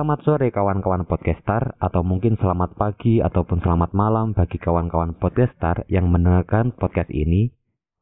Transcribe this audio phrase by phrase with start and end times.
[0.00, 6.08] Selamat sore kawan-kawan podcaster atau mungkin selamat pagi ataupun selamat malam bagi kawan-kawan podcaster yang
[6.08, 7.52] mendengarkan podcast ini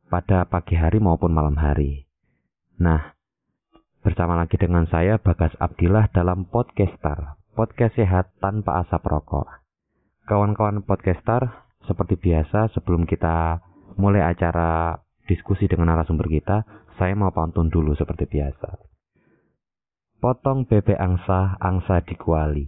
[0.06, 2.06] pada pagi hari maupun malam hari.
[2.78, 3.18] Nah,
[4.06, 9.50] bersama lagi dengan saya Bagas Abdillah dalam podcaster, podcast sehat tanpa asap rokok.
[10.30, 11.50] Kawan-kawan podcaster,
[11.82, 13.58] seperti biasa sebelum kita
[13.98, 16.62] mulai acara diskusi dengan narasumber kita,
[16.94, 18.87] saya mau pantun dulu seperti biasa.
[20.18, 22.66] Potong bebek angsa, angsa dikuali.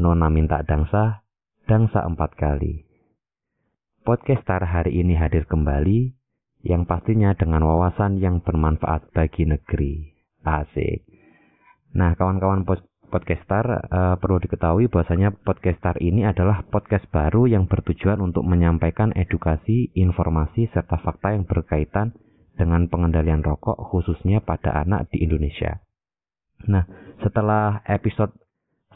[0.00, 1.20] Nona minta dangsa,
[1.68, 2.88] dangsa empat kali.
[4.00, 6.16] Podcaster hari ini hadir kembali,
[6.64, 10.16] yang pastinya dengan wawasan yang bermanfaat bagi negeri.
[10.40, 11.04] Asik.
[11.92, 12.64] Nah, kawan-kawan
[13.12, 19.92] podcaster uh, perlu diketahui bahwasanya podcaster ini adalah podcast baru yang bertujuan untuk menyampaikan edukasi,
[19.92, 22.16] informasi serta fakta yang berkaitan
[22.56, 25.83] dengan pengendalian rokok khususnya pada anak di Indonesia.
[26.64, 26.84] Nah,
[27.20, 28.32] setelah episode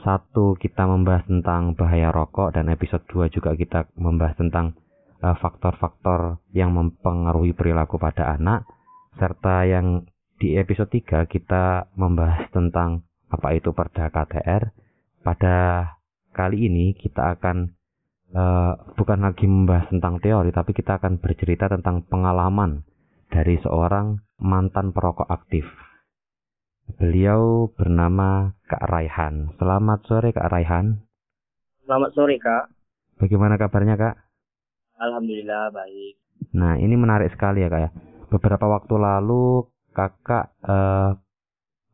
[0.03, 0.31] 1
[0.63, 4.79] kita membahas tentang bahaya rokok dan episode 2 juga kita membahas tentang
[5.21, 8.63] eh, faktor-faktor uh, yang mempengaruhi perilaku pada anak
[9.19, 10.07] serta yang
[10.39, 14.71] di episode 3 kita membahas tentang apa itu perda KTR.
[15.27, 15.57] Pada
[16.31, 17.75] kali ini kita akan
[18.33, 22.87] uh, bukan lagi membahas tentang teori tapi kita akan bercerita tentang pengalaman
[23.29, 25.67] dari seorang mantan perokok aktif.
[26.97, 29.53] Beliau bernama Kak Raihan.
[29.61, 31.05] Selamat sore Kak Raihan.
[31.85, 32.73] Selamat sore Kak.
[33.21, 34.17] Bagaimana kabarnya Kak?
[34.97, 36.17] Alhamdulillah baik.
[36.57, 37.91] Nah ini menarik sekali ya Kak ya.
[38.33, 41.13] Beberapa waktu lalu Kakak uh,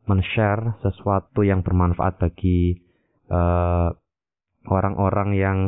[0.04, 2.76] men-share sesuatu yang bermanfaat bagi
[3.32, 3.90] eh,
[4.68, 5.58] orang-orang yang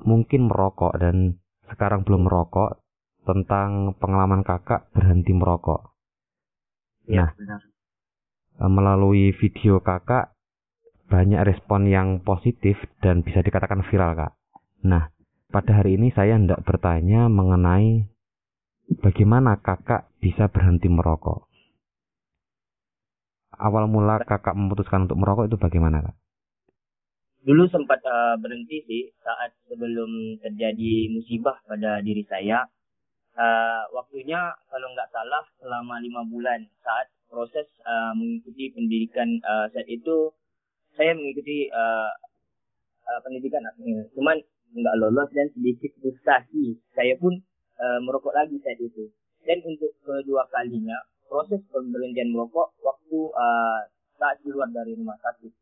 [0.00, 2.80] mungkin merokok dan sekarang belum merokok
[3.26, 5.92] tentang pengalaman kakak berhenti merokok.
[7.06, 7.60] Ya, nah, benar.
[8.56, 10.32] Eh, melalui video kakak
[11.12, 14.32] banyak respon yang positif dan bisa dikatakan viral kak.
[14.80, 15.12] Nah,
[15.52, 18.08] pada hari ini saya hendak bertanya mengenai
[19.04, 21.44] bagaimana kakak bisa berhenti merokok.
[23.60, 26.16] Awal mula kakak memutuskan untuk merokok itu bagaimana kak?
[27.44, 32.64] Dulu sempat uh, berhenti sih saat sebelum terjadi musibah pada diri saya.
[33.36, 39.86] Uh, waktunya kalau nggak salah selama lima bulan saat proses uh, mengikuti pendidikan uh, saat
[39.90, 40.32] itu
[40.96, 42.10] saya mengikuti uh,
[43.04, 43.62] uh, pendidikan
[44.16, 44.40] cuman
[44.76, 46.76] nggak lolos dan sedikit frustasi.
[46.96, 47.36] Saya pun
[47.78, 49.08] uh, merokok lagi saat itu.
[49.46, 50.98] Dan untuk kedua kalinya
[51.30, 53.80] proses pemberhentian merokok waktu uh,
[54.18, 55.52] saat keluar dari rumah sakit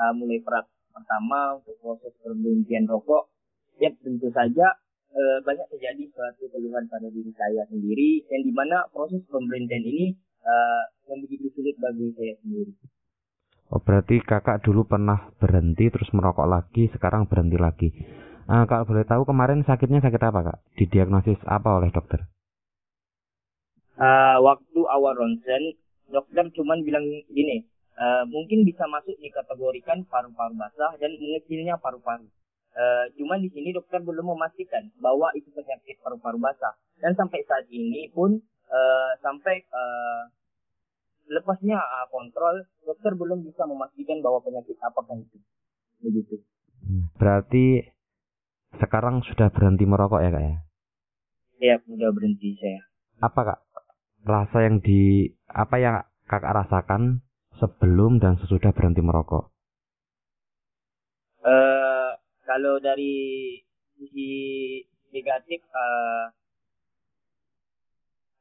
[0.00, 0.64] uh, mulai perat
[0.94, 3.28] pertama untuk proses pemberhentian rokok
[3.78, 4.74] ya tentu saja
[5.18, 10.14] banyak terjadi suatu keluhan pada diri saya sendiri dan di mana proses pemberhentian ini
[10.48, 10.82] uh,
[11.12, 12.72] yang begitu sulit bagi saya sendiri.
[13.68, 17.88] Oh berarti kakak dulu pernah berhenti terus merokok lagi, sekarang berhenti lagi.
[18.48, 20.58] Uh, kalau boleh tahu kemarin sakitnya sakit apa kak?
[20.80, 22.24] Didiagnosis apa oleh dokter?
[24.00, 25.76] Uh, waktu awal ronsen,
[26.08, 27.68] dokter cuma bilang gini,
[28.00, 32.24] uh, mungkin bisa masuk dikategorikan paru-paru basah dan mengecilnya paru-paru.
[32.72, 36.72] Uh, cuman di sini dokter belum memastikan bahwa itu penyakit paru-paru basah.
[37.04, 40.22] Dan sampai saat ini pun uh, sampai uh,
[41.28, 45.38] lepasnya uh, kontrol, dokter belum bisa memastikan bahwa penyakit apakah itu.
[46.00, 46.40] Begitu.
[46.84, 47.84] Hmm, berarti
[48.78, 50.56] sekarang sudah berhenti merokok ya kak ya?
[51.58, 52.80] Iya, sudah berhenti saya.
[53.18, 53.60] Apa kak
[54.22, 55.96] rasa yang di apa yang
[56.28, 57.24] kakak rasakan
[57.58, 59.50] sebelum dan sesudah berhenti merokok?
[61.42, 62.14] Uh,
[62.46, 63.56] kalau dari
[63.98, 64.30] sisi
[65.10, 66.30] negatif, uh,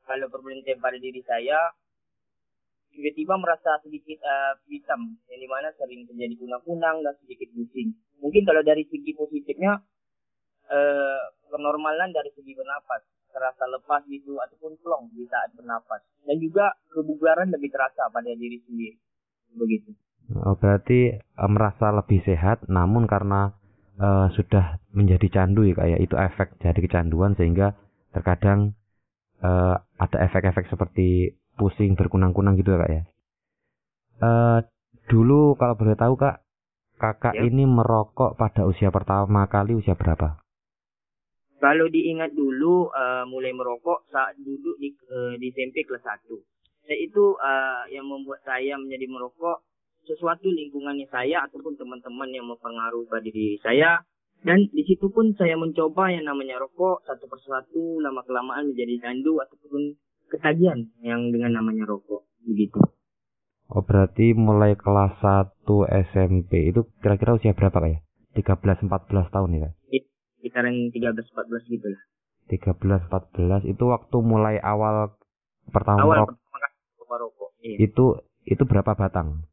[0.07, 1.59] kalau perberhentian pada diri saya,
[2.95, 5.19] tiba-tiba merasa sedikit uh, hitam.
[5.27, 7.93] Yang di mana sering terjadi kunang-kunang dan sedikit pusing.
[8.23, 9.77] Mungkin kalau dari segi positifnya
[10.71, 13.03] uh, kenormalan dari segi bernapas.
[13.27, 16.01] Terasa lepas gitu ataupun plong di saat bernapas.
[16.25, 18.97] Dan juga kebugaran lebih terasa pada diri sendiri.
[19.53, 19.91] Begitu.
[20.41, 23.53] Oh, berarti uh, merasa lebih sehat namun karena
[24.01, 27.77] uh, sudah menjadi candu ya kayak itu efek jadi kecanduan sehingga
[28.11, 28.73] terkadang
[29.43, 33.01] uh, ada efek-efek seperti pusing berkunang-kunang gitu ya kak ya.
[34.17, 34.59] Uh,
[35.09, 36.41] dulu kalau boleh tahu kak,
[36.97, 37.45] kakak ya.
[37.45, 40.41] ini merokok pada usia pertama kali usia berapa?
[41.57, 46.29] Kalau diingat dulu uh, mulai merokok saat duduk di uh, di SMP kelas 1.
[46.87, 49.65] Dan itu uh, yang membuat saya menjadi merokok
[50.05, 53.99] sesuatu lingkungannya saya ataupun teman-teman yang mempengaruhi pada diri saya
[54.45, 59.41] dan di situ pun saya mencoba yang namanya rokok satu persatu lama kelamaan menjadi candu
[59.41, 59.97] ataupun
[60.29, 62.77] ketagihan yang dengan namanya rokok begitu.
[63.67, 65.67] Oh berarti mulai kelas 1
[66.13, 67.99] SMP itu kira-kira usia berapa kak ya?
[68.39, 69.69] 13 14 tahun ya?
[70.37, 72.01] Sekitaran 13 14 gitu lah.
[72.47, 75.19] 13 14 itu waktu mulai awal
[75.67, 76.75] pertama Awal merokok pertama kali
[77.19, 77.49] rokok.
[77.59, 77.75] Iya.
[77.83, 78.05] itu
[78.47, 79.43] itu berapa batang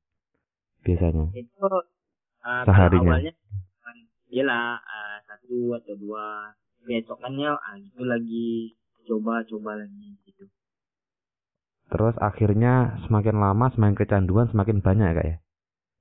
[0.87, 1.35] biasanya?
[1.35, 3.19] Itu uh, Seharinya?
[3.19, 3.33] awalnya
[4.35, 6.51] iyalah uh, satu atau dua
[6.85, 8.75] keesokannya ah itu lagi
[9.07, 10.45] coba-coba lagi gitu.
[11.89, 15.37] Terus akhirnya semakin lama semakin kecanduan semakin banyak ya kak ya?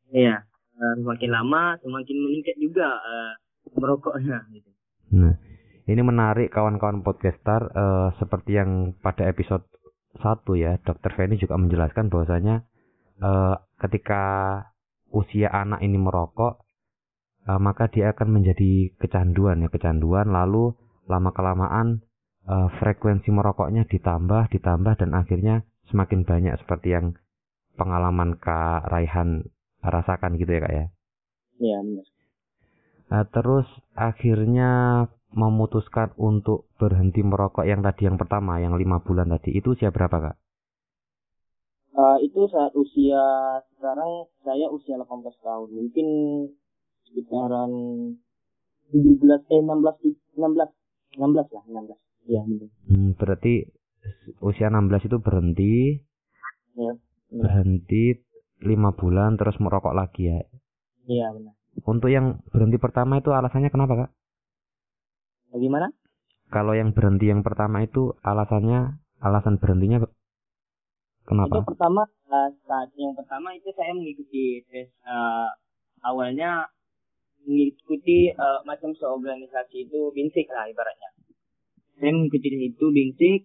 [0.09, 0.35] Iya.
[0.74, 3.31] Uh, semakin lama semakin meningkat juga uh,
[3.77, 4.74] merokoknya gitu.
[5.13, 5.38] Nah,
[5.86, 9.68] ini menarik kawan-kawan podcaster eh, seperti yang pada episode
[10.18, 11.12] 1 ya, Dr.
[11.13, 12.63] Feni juga menjelaskan bahwasanya
[13.19, 14.24] eh, ketika
[15.13, 16.63] usia anak ini merokok
[17.48, 20.75] eh, maka dia akan menjadi kecanduan ya, kecanduan lalu
[21.07, 22.01] lama kelamaan
[22.48, 27.16] eh, frekuensi merokoknya ditambah, ditambah dan akhirnya semakin banyak seperti yang
[27.75, 29.50] pengalaman Kak Raihan
[29.84, 30.86] rasakan gitu ya Kak ya.
[31.60, 32.07] Iya benar.
[33.13, 34.72] Nah, terus akhirnya
[35.34, 40.18] memutuskan untuk berhenti merokok yang tadi yang pertama, yang lima bulan tadi itu usia berapa
[40.18, 40.38] kak?
[41.94, 43.22] Uh, itu saat usia
[43.78, 45.06] sekarang saya usia 18
[45.46, 45.69] tahun.
[45.78, 46.07] Mungkin
[47.13, 47.69] sekitaran
[48.89, 49.21] 17
[49.54, 50.74] eh 16 16
[51.21, 51.94] 16 lah 16.
[52.25, 52.69] Iya benar.
[52.89, 53.54] Hmm, berarti
[54.42, 56.01] usia 16 itu berhenti,
[56.74, 56.94] Iya.
[57.30, 58.18] berhenti
[58.65, 60.42] lima bulan terus merokok lagi ya.
[61.06, 61.54] Iya benar.
[61.86, 64.12] Untuk yang berhenti pertama itu alasannya kenapa kak?
[65.54, 65.94] Bagaimana?
[66.50, 70.10] Kalau yang berhenti yang pertama itu alasannya alasan berhentinya Itu
[71.25, 71.62] kenapa?
[71.65, 75.50] pertama uh, saat yang pertama itu saya mengikuti tes uh,
[76.04, 76.68] awalnya
[77.44, 81.12] mengikuti uh, macam seorganisasi itu binsik lah ibaratnya.
[82.00, 83.40] Saya mengikuti itu binsik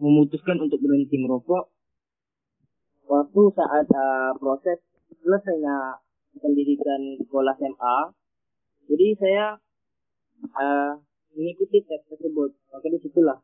[0.00, 1.70] memutuskan untuk berhenti merokok
[3.06, 4.80] waktu saat uh, proses
[5.20, 6.00] selesainya
[6.40, 7.98] pendidikan sekolah SMA.
[8.88, 9.46] Jadi saya
[10.56, 10.92] uh,
[11.36, 12.56] mengikuti tes tersebut.
[12.72, 13.38] Maka di situlah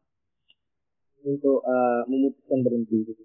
[1.25, 2.97] untuk uh, memutuskan berhenti.
[3.05, 3.23] Gitu.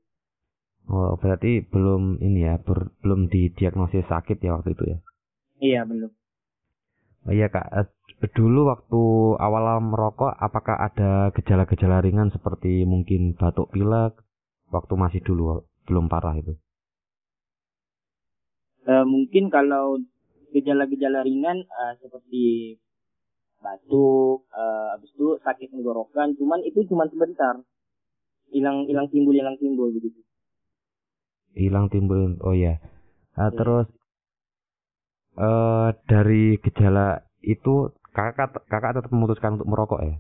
[0.92, 4.98] Oh, berarti belum ini ya, ber- belum didiagnosis sakit ya waktu itu ya?
[5.64, 6.12] Iya belum.
[7.24, 7.88] Oh iya kak, Eh,
[8.36, 9.02] dulu waktu
[9.40, 14.14] awal merokok, apakah ada gejala-gejala ringan seperti mungkin batuk pilek
[14.76, 16.56] waktu masih dulu belum parah itu?
[18.84, 20.00] Eh, mungkin kalau
[20.52, 22.76] gejala-gejala ringan eh, seperti
[23.64, 27.56] batuk, eh, habis itu sakit tenggorokan, cuman itu cuman sebentar.
[28.52, 30.20] Hilang hilang timbul hilang timbul begitu.
[31.56, 32.52] Hilang timbul, oh
[33.48, 33.56] Iya.
[33.58, 33.88] terus
[35.84, 40.16] eh dari gejala itu kakak kakak tetap memutuskan untuk merokok ya?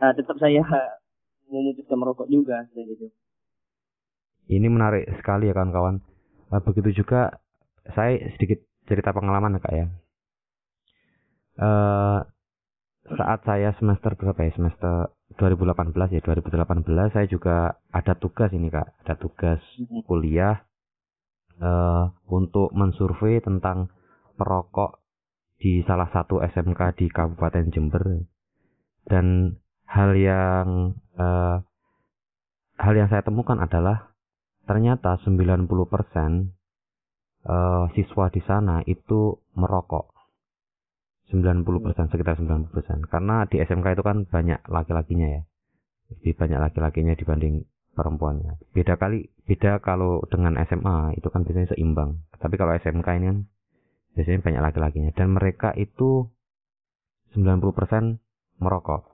[0.00, 0.64] Eh, tetap saya
[1.50, 3.06] memutuskan merokok juga kayak gitu.
[4.50, 6.00] Ini menarik sekali ya kawan-kawan.
[6.50, 7.38] Eh, begitu juga
[7.92, 9.86] saya sedikit cerita pengalaman ya kak ya.
[11.60, 12.20] Eh
[13.10, 18.86] saat saya semester berapa ya semester 2018 ya 2018 saya juga ada tugas ini kak
[19.02, 19.58] ada tugas
[20.06, 20.62] kuliah
[21.58, 23.90] eh untuk mensurvei tentang
[24.40, 25.04] perokok
[25.60, 28.24] di salah satu SMK di Kabupaten Jember.
[29.04, 31.56] Dan hal yang eh,
[32.80, 34.16] hal yang saya temukan adalah
[34.64, 35.68] ternyata 90%
[37.44, 40.16] eh, siswa di sana itu merokok.
[41.30, 45.42] 90% sekitar 90% karena di SMK itu kan banyak laki-lakinya ya.
[46.10, 48.58] Lebih banyak laki-lakinya dibanding perempuannya.
[48.74, 52.26] Beda kali beda kalau dengan SMA itu kan biasanya seimbang.
[52.34, 53.38] Tapi kalau SMK ini kan
[54.14, 56.28] biasanya banyak laki-lakinya dan mereka itu
[57.34, 58.18] 90%
[58.58, 59.10] merokok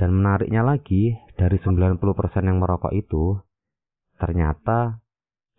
[0.00, 2.00] dan menariknya lagi dari 90%
[2.42, 3.38] yang merokok itu
[4.18, 5.04] ternyata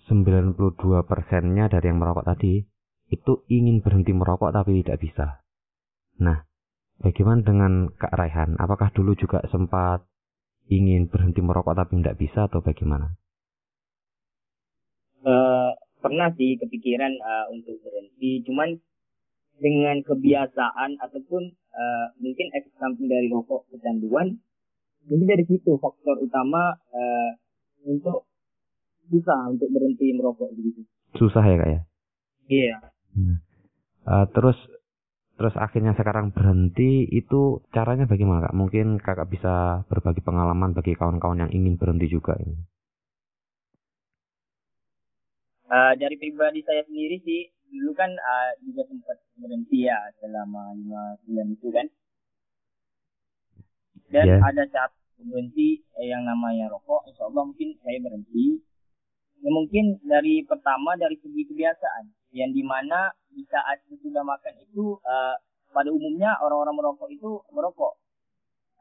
[0.10, 2.62] 92 persennya dari yang merokok tadi
[3.10, 5.28] itu ingin berhenti merokok tapi tidak bisa.
[6.22, 6.46] Nah,
[7.02, 8.58] bagaimana dengan Kak Raihan?
[8.58, 10.06] Apakah dulu juga sempat
[10.70, 13.14] ingin berhenti merokok tapi tidak bisa atau bagaimana?
[15.26, 15.72] Eh,
[16.06, 18.78] pernah sih kepikiran eh, untuk berhenti, cuman
[19.58, 24.38] dengan kebiasaan ataupun eh, mungkin efek samping dari rokok kecanduan,
[25.10, 27.42] jadi dari situ faktor utama eh,
[27.90, 28.30] untuk
[29.10, 30.82] susah untuk berhenti merokok begitu.
[31.18, 31.82] Susah ya Kak ya?
[32.46, 32.76] Iya.
[33.14, 33.38] Hmm.
[34.06, 34.58] Eh, terus
[35.36, 38.56] terus akhirnya sekarang berhenti itu caranya bagaimana Kak?
[38.58, 42.58] Mungkin Kakak bisa berbagi pengalaman bagi kawan-kawan yang ingin berhenti juga ini.
[45.66, 47.42] Eh, dari pribadi saya sendiri sih,
[47.74, 51.88] dulu kan eh, juga sempat berhenti ya selama lima bulan itu kan.
[54.14, 54.38] Dan Ya.
[54.46, 58.62] ada saat berhenti eh, yang namanya rokok, insya Allah mungkin saya berhenti.
[59.42, 64.98] Ya mungkin dari pertama dari segi kebiasaan yang di mana di saat sudah makan itu
[65.06, 65.36] uh,
[65.70, 67.94] pada umumnya orang-orang merokok itu merokok.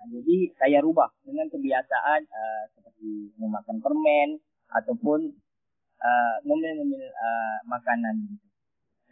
[0.00, 4.40] Nah, jadi saya rubah dengan kebiasaan uh, seperti memakan permen
[4.72, 5.36] ataupun
[6.04, 8.46] uh, ngemil-ngemil uh, makanan gitu.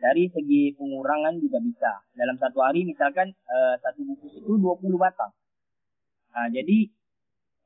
[0.03, 1.93] Dari segi pengurangan juga bisa.
[2.19, 5.31] Dalam satu hari misalkan uh, satu bungkus itu 20 batang.
[6.33, 6.91] Nah, jadi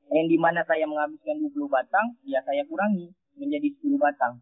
[0.07, 4.39] yang di mana saya menghabiskan 20 batang, ya saya kurangi menjadi 10 batang.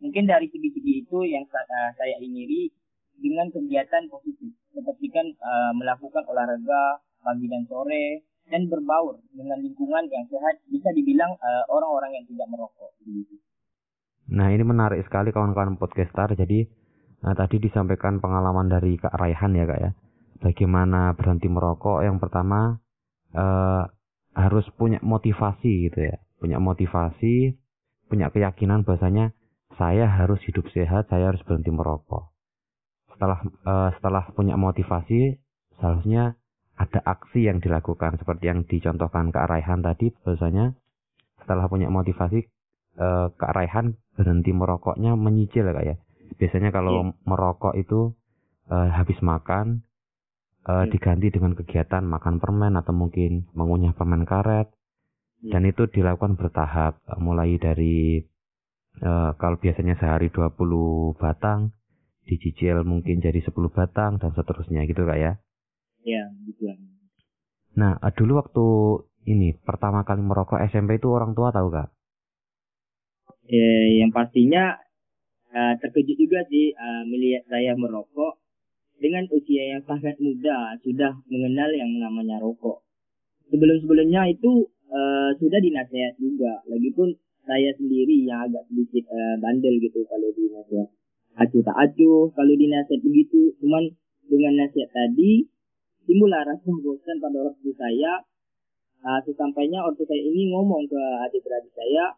[0.00, 2.70] Mungkin dari segi-segi itu yang uh, saya ingini
[3.16, 10.04] dengan kegiatan positif, seperti kan uh, melakukan olahraga pagi dan sore dan berbaur dengan lingkungan
[10.06, 12.92] yang sehat, bisa dibilang uh, orang-orang yang tidak merokok.
[13.02, 13.45] Begitu.
[14.32, 16.34] Nah ini menarik sekali kawan-kawan podcaster.
[16.34, 16.66] Jadi
[17.22, 19.90] uh, tadi disampaikan pengalaman dari Kak Raihan ya kak ya.
[20.42, 22.02] Bagaimana berhenti merokok?
[22.04, 22.76] Yang pertama
[23.32, 23.82] uh,
[24.36, 27.56] harus punya motivasi gitu ya, punya motivasi
[28.06, 29.34] punya keyakinan bahwasanya
[29.76, 32.32] saya harus hidup sehat, saya harus berhenti merokok.
[33.12, 35.36] Setelah uh, setelah punya motivasi,
[35.76, 36.38] seharusnya
[36.76, 40.76] ada aksi yang dilakukan seperti yang dicontohkan Kak Raihan tadi bahwasanya
[41.40, 42.44] setelah punya motivasi
[43.00, 45.96] uh, Kak Raihan berhenti merokoknya menyicil Kak ya.
[46.40, 47.14] Biasanya kalau yeah.
[47.28, 48.16] merokok itu
[48.72, 49.86] uh, habis makan
[50.66, 50.90] uh, yeah.
[50.90, 54.72] diganti dengan kegiatan makan permen atau mungkin mengunyah permen karet
[55.46, 58.24] dan itu dilakukan bertahap mulai dari
[59.04, 60.56] uh, kalau biasanya sehari 20
[61.20, 61.76] batang
[62.26, 65.32] dicicil mungkin jadi 10 batang dan seterusnya gitu kak ya
[66.02, 66.72] iya gitu
[67.76, 68.66] nah uh, dulu waktu
[69.26, 71.92] ini pertama kali merokok SMP itu orang tua tahu kak
[73.46, 74.76] eh, yang pastinya
[75.54, 78.38] uh, terkejut juga sih uh, melihat saya merokok
[78.96, 82.86] dengan usia yang sangat muda sudah mengenal yang namanya rokok
[83.50, 86.62] sebelum-sebelumnya itu uh, sudah dinasehat juga.
[86.66, 87.14] Lagipun
[87.46, 90.88] saya sendiri yang agak sedikit uh, bandel gitu kalau dinasehat.
[91.36, 93.54] Acuh tak acuh kalau dinasehat begitu.
[93.62, 93.92] Cuman
[94.26, 95.46] dengan nasihat tadi
[96.06, 98.12] timbullah rasa bosan pada waktu saya.
[99.06, 102.16] Uh, sesampainya waktu saya ini ngomong ke adik-beradik saya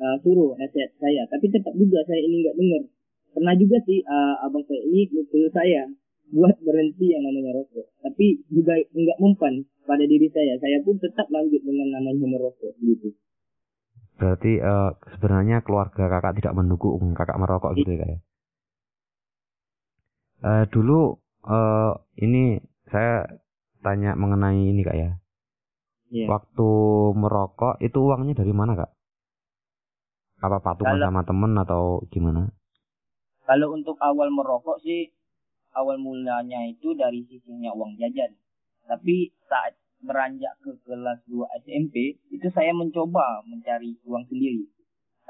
[0.00, 1.22] uh, suruh nasihat saya.
[1.28, 2.82] Tapi tetap juga saya ini nggak dengar.
[3.30, 5.86] Pernah juga sih uh, abang saya ini nyusul saya
[6.30, 7.86] buat berhenti yang namanya rokok.
[8.02, 9.54] Tapi juga nggak mempan
[9.84, 10.56] pada diri saya.
[10.58, 13.14] Saya pun tetap lanjut dengan namanya merokok gitu.
[14.20, 18.20] Berarti uh, sebenarnya keluarga kakak tidak mendukung kakak merokok gitu ya?
[20.40, 23.28] Uh, dulu uh, ini saya
[23.80, 25.10] tanya mengenai ini kak ya.
[26.10, 26.28] Yeah.
[26.28, 26.68] Waktu
[27.16, 28.90] merokok itu uangnya dari mana kak?
[30.40, 32.48] Apa patungan kalau, sama temen atau gimana?
[33.44, 35.12] Kalau untuk awal merokok sih
[35.76, 38.34] awal mulanya itu dari sisinya uang jajan.
[38.88, 44.64] Tapi saat beranjak ke kelas 2 SMP, itu saya mencoba mencari uang sendiri.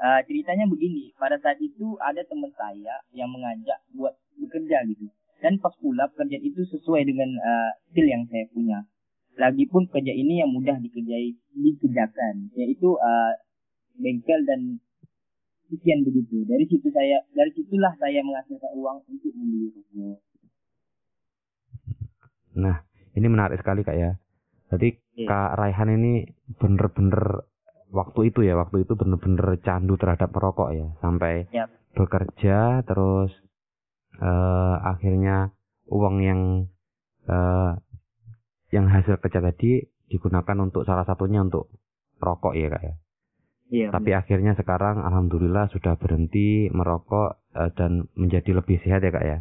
[0.01, 5.05] Uh, ceritanya begini, pada saat itu ada teman saya yang mengajak buat bekerja gitu.
[5.43, 8.79] Dan pas pula pekerjaan itu sesuai dengan uh, skill yang saya punya.
[9.37, 13.33] Lagipun kerja ini yang mudah dikerjai, dikerjakan, yaitu uh,
[13.99, 14.81] bengkel dan
[15.71, 16.43] sekian begitu.
[16.43, 20.19] Dari situ saya, dari situlah saya menghasilkan uang untuk membeli rokok.
[22.59, 22.83] Nah,
[23.15, 24.11] ini menarik sekali kak ya.
[24.71, 25.27] Jadi hmm.
[25.27, 26.27] Kak Raihan ini
[26.59, 27.47] bener-bener
[27.91, 31.67] waktu itu ya, waktu itu bener-bener candu terhadap merokok ya, sampai yep.
[31.95, 33.31] bekerja terus
[34.19, 35.51] uh, akhirnya
[35.91, 36.41] uang yang
[37.27, 37.75] uh,
[38.71, 41.67] yang hasil kerja tadi digunakan untuk salah satunya untuk
[42.19, 42.95] rokok ya kak ya.
[43.71, 43.87] Iya.
[43.95, 49.39] Tapi akhirnya sekarang alhamdulillah sudah berhenti merokok uh, dan menjadi lebih sehat ya kak ya.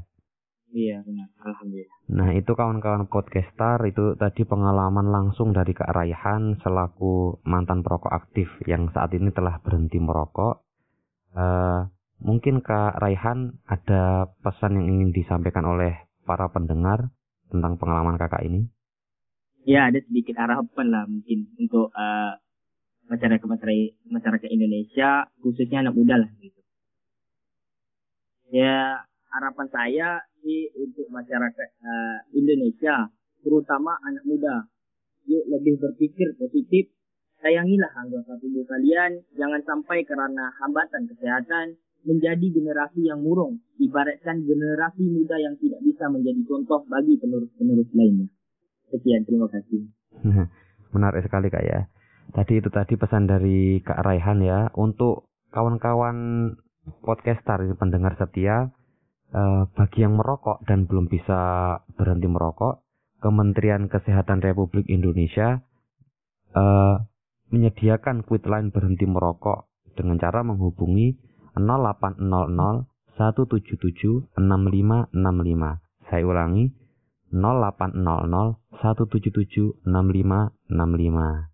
[0.71, 1.99] Iya benar, alhamdulillah.
[2.15, 8.47] Nah itu kawan-kawan podcaster itu tadi pengalaman langsung dari Kak Raihan selaku mantan perokok aktif
[8.71, 10.63] yang saat ini telah berhenti merokok.
[11.35, 11.91] Uh,
[12.23, 17.11] mungkin Kak Raihan ada pesan yang ingin disampaikan oleh para pendengar
[17.51, 18.71] tentang pengalaman kakak ini?
[19.67, 22.39] Ya ada sedikit harapan lah mungkin untuk uh,
[23.11, 23.43] masyarakat
[24.07, 26.61] masyarakat Indonesia khususnya anak muda lah gitu.
[28.55, 30.09] Ya harapan saya
[30.43, 33.11] sih untuk masyarakat uh, Indonesia,
[33.43, 34.67] terutama anak muda.
[35.29, 36.91] Yuk lebih berpikir positif,
[37.39, 45.05] sayangilah anggota tubuh kalian, jangan sampai karena hambatan kesehatan menjadi generasi yang murung, ibaratkan generasi
[45.05, 48.27] muda yang tidak bisa menjadi contoh bagi penerus-penerus lainnya.
[48.89, 49.87] Sekian, terima kasih.
[50.97, 51.87] Menarik sekali Kak ya.
[52.31, 56.51] Tadi itu tadi pesan dari Kak Raihan ya, untuk kawan-kawan
[57.03, 58.71] podcaster, pendengar setia,
[59.35, 61.39] uh, bagi yang merokok dan belum bisa
[61.99, 62.83] berhenti merokok,
[63.21, 65.61] Kementerian Kesehatan Republik Indonesia
[66.57, 66.97] uh,
[67.53, 69.69] menyediakan line berhenti merokok
[69.99, 71.19] dengan cara menghubungi
[71.59, 75.13] 0800 177 6565.
[76.09, 76.73] Saya ulangi
[77.35, 81.50] 0800 177 6565.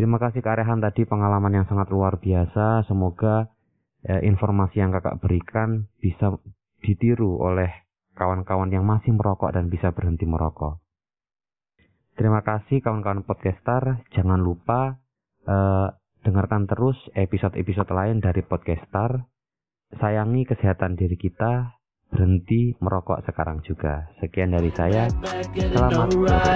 [0.00, 2.88] Terima kasih Kak Rehan tadi pengalaman yang sangat luar biasa.
[2.88, 3.52] Semoga
[4.00, 6.40] eh, informasi yang kakak berikan bisa
[6.80, 7.68] ditiru oleh
[8.16, 10.80] kawan-kawan yang masih merokok dan bisa berhenti merokok.
[12.16, 14.00] Terima kasih kawan-kawan podcaster.
[14.16, 15.04] Jangan lupa
[15.44, 15.92] eh,
[16.24, 19.28] dengarkan terus episode-episode lain dari podcaster.
[20.00, 21.76] Sayangi kesehatan diri kita.
[22.10, 24.10] Berhenti merokok sekarang juga.
[24.18, 25.06] Sekian dari saya.
[25.54, 26.50] Selamat sore.